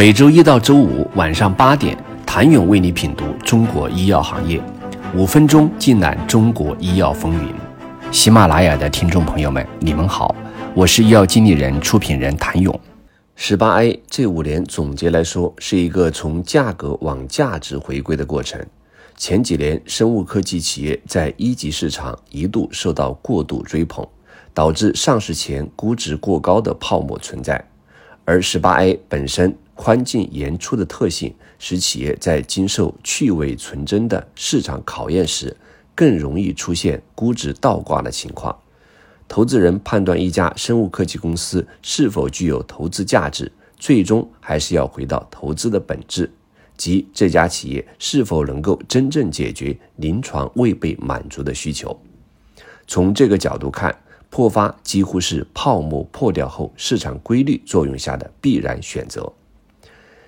[0.00, 4.58] 每周一到周五晚上八点，谭勇为你品读中国医药行业，
[5.14, 7.54] 五分钟尽览中国医药风云。
[8.10, 10.34] 喜马拉雅的听众朋友们，你们好，
[10.74, 12.80] 我是医药经理人、出品人谭勇。
[13.36, 18.58] 十八 A 这五年总结来说，是一个从价格往价值回归的过程。
[19.18, 24.08] 前几年，生物科技企业在一级市场一度受到过度追捧，
[24.54, 27.62] 导致上市前估值过高的泡沫存在。
[28.24, 29.52] 而十八 A 本身
[29.82, 35.56] 宽进严出的特性，使企业在经受去伪存真的市场考验时，
[35.94, 38.54] 更容易出现估值倒挂的情况。
[39.26, 46.30] 投资人判断一家生物科技公司是否具有投资价值，最终还是要回到投资的本质。
[46.76, 51.98] 即这家企业是否能够真正解决临床未被满足的需求？
[52.86, 59.32] 从这个角度看，破发几乎是泡沫破掉后市场规律作用下的必然选择。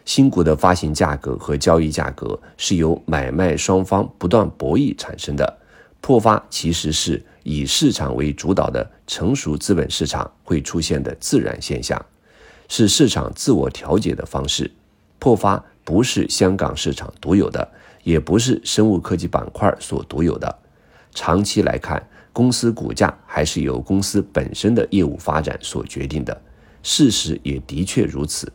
[0.05, 5.59] 新股的发行价格和交易价格是由买卖双方不断博弈产生的，
[6.01, 12.05] 破发其实是以市场为主导的成熟资本市场会出现的自然现象，
[12.69, 14.71] 是市场自我调节的方式。
[15.19, 15.65] 破发。
[15.85, 17.69] 不是香港市场独有的，
[18.05, 20.59] 也不是生物科技板块所独有的。
[21.13, 22.01] 长期来看，
[22.33, 26.41] 公司股价还是由公司本身的业务发展所决定的。
[26.85, 28.53] 事实也的确如此。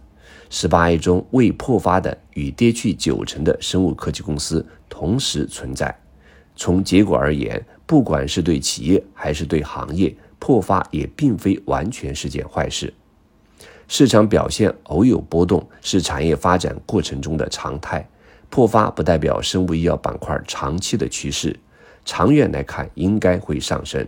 [0.49, 5.93] 十八 A 中未破发的与跌去九成的生物科技公司同时存在。
[6.55, 12.93] 从结果而言，不管是对企业还是对行业，破发也并非完全是件坏事。
[13.87, 18.07] 市场表现偶有波动，是产业发展过程中的常态。
[18.49, 21.57] 破发不代表生物医药板块长期的趋势，
[22.05, 24.07] 长远来看应该会上升。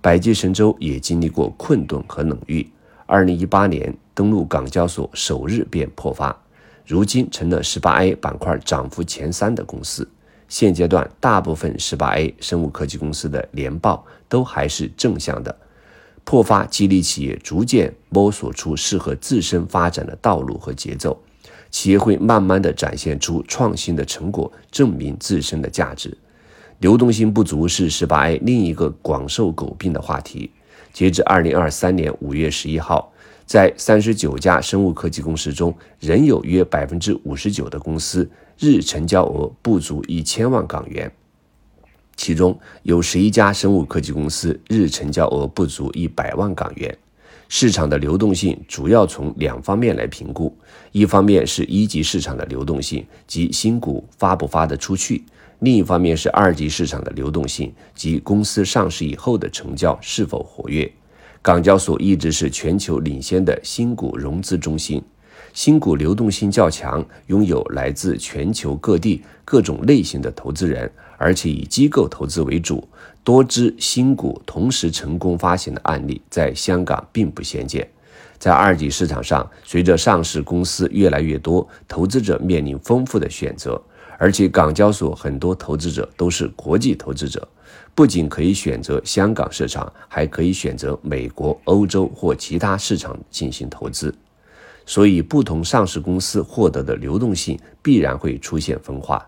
[0.00, 2.68] 百济神州也经历过困顿和冷遇，
[3.06, 6.36] 二零一八年登陆港交所首日便破发，
[6.84, 10.08] 如今成了十八 A 板块涨幅前三的公司。
[10.48, 15.56] 现阶段，大部分十八 A 生物科技公司的年报都还是正向的。
[16.24, 21.16] 破发激励企业逐渐摸索出适合自身发展的道路和节奏，
[21.70, 26.18] 企业会慢慢的展现出创新的成果，证明自身的价值。
[26.80, 30.50] 流动性不足是十八 A 另一个广受诟病的话题。
[30.96, 33.12] 截至二零二三年五月十一号，
[33.44, 38.26] 在三十九家生物科技公司中，仍有约百分之五十九的公司
[38.58, 41.12] 日成交额不足一千万港元。
[42.16, 46.96] 其中有十一家生物科技公司日成交额不足一百万港元。
[47.50, 50.56] 市场的流动性主要从两方面来评估：
[50.92, 55.22] 一方面是一级市场的流动性，即新股发不发得出去；
[55.60, 60.90] 另一方面是二级市场的流动性，及公司上市以后的成交是否活跃。
[61.40, 65.02] 港交所一直是全球领先的新股融资中心。
[65.54, 72.86] 新股流动性较强，拥有来自全球各地各种类型的投资人，而且以机构投资为主。
[73.24, 77.88] 多支新股同时成功发行的案例在香港并不鲜见。
[78.38, 83.82] 在二级市场上，随着上市公司越来越多，投资者面临丰富的选择，
[84.18, 87.46] 而且港交所很多投资者都是国际投资者，
[87.94, 94.14] 不仅可以选择香港市场，还可以选择美国、欧洲或其他市场进行投资。
[94.86, 99.26] 所以，不同上市公司获得的流动性必然会出现分化，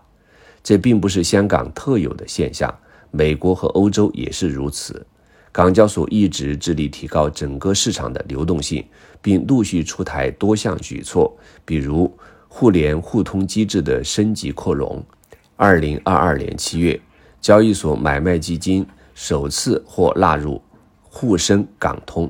[0.63, 2.73] 这并不是香港特有的现象，
[3.11, 5.05] 美国和欧洲也是如此。
[5.51, 8.85] 港交所一直致力提高整个市场的流动性，
[9.21, 11.35] 并陆续出台多项举措，
[11.65, 12.09] 比如
[12.51, 15.01] 互联互通机制的升级扩容。
[15.55, 16.99] 二零二二年七月，
[17.39, 20.61] 交易所买卖基金首次获纳入
[21.03, 22.29] 沪深港通。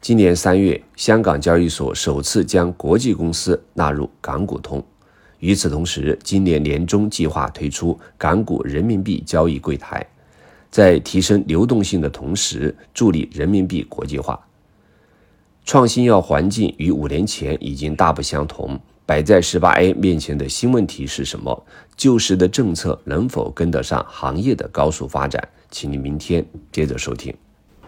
[0.00, 4.84] 今年三月，香港交易所首次将国际公司纳入港股通。
[5.40, 10.06] 与此同时，今年年中计划推出港股人民币交易柜台，
[10.70, 14.38] 在提升流动性的同时，助力人民币国际化。
[15.64, 21.64] 创新药环境与五年前已经大不相同，摆在十八 A 面前的新问题是什么？
[21.96, 25.40] 旧时的政策能否跟得上行业的高速发展？
[25.70, 27.32] 请您明天接着收听。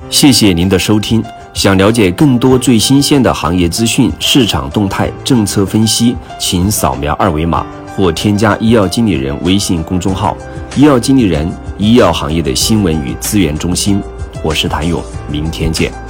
[0.09, 1.23] 谢谢您的收听。
[1.53, 7.67] 想了解更多最新鲜的行业资讯、市场动态、政策分析，请扫描二维码
[7.97, 10.37] 或添加医药经理人微信公众号
[10.77, 14.01] “医药经理人”——医药行业的新闻与资源中心。
[14.41, 16.08] 我是谭勇，明天见。